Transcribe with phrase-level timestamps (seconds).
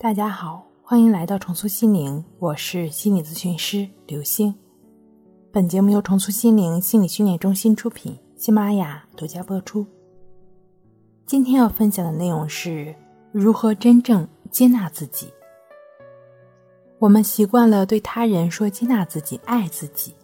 [0.00, 4.54] 大家好，欢迎来到重塑心灵，我是心理咨询师刘星。
[5.50, 9.84] 本节目由重塑心灵心理训练中心出品，喜马拉雅独家播出。
[11.26, 12.94] 今天要分享的内容是
[13.32, 15.26] 如何真正接纳自己。
[17.00, 20.14] 我们习惯了对他人说接纳自己、爱自己，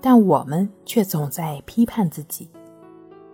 [0.00, 2.48] 但我们却总在批判自己。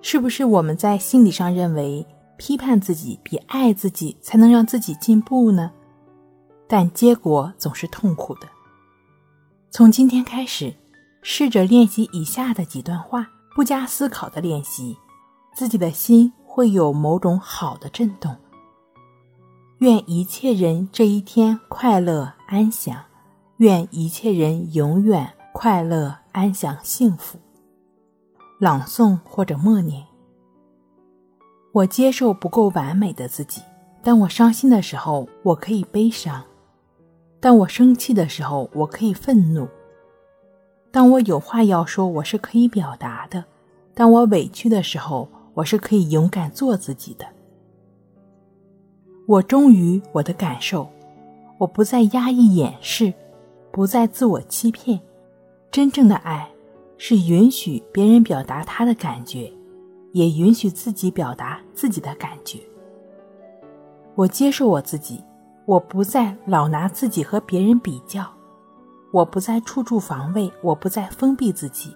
[0.03, 2.05] 是不是我们在心理上认为？
[2.37, 5.71] 批判自己比爱自己才能让自己进步呢，
[6.69, 8.49] 但结果总是痛苦的。
[9.71, 10.75] 从今天开始，
[11.23, 14.97] 试着练习以下的几段话，不加思考的练习，
[15.55, 18.37] 自己的心会有某种好的震动。
[19.79, 23.05] 愿一切人这一天快乐安详，
[23.59, 27.39] 愿一切人永远快乐安详幸福。
[28.59, 30.07] 朗诵或者默念。
[31.77, 33.61] 我接受不够完美的自己。
[34.03, 36.41] 当我伤心的时候，我可以悲伤；
[37.39, 39.67] 当我生气的时候，我可以愤怒；
[40.91, 43.43] 当我有话要说，我是可以表达的；
[43.95, 47.27] 当我委屈的时候，我是可以勇敢做自己的。
[49.27, 50.89] 我忠于我的感受，
[51.59, 53.13] 我不再压抑掩饰，
[53.71, 54.99] 不再自我欺骗。
[55.71, 56.49] 真正的爱，
[56.97, 59.53] 是允许别人表达他的感觉。
[60.17, 62.59] 也允许自己表达自己的感觉。
[64.15, 65.23] 我接受我自己，
[65.67, 68.27] 我不再老拿自己和别人比较，
[69.13, 71.95] 我不再处处防卫，我不再封闭自己，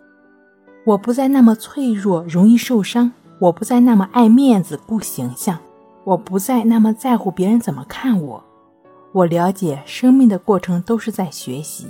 [0.84, 5.58] 我不再那么脆弱，容易受伤，我不再那么爱面子、顾形象，
[6.04, 8.44] 我不再那么在乎别人怎么看我。
[9.12, 11.86] 我了解，生命的过程都是在学习。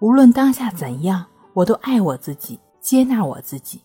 [0.00, 3.82] 无论当下怎样，我都爱我自己，接纳我自己。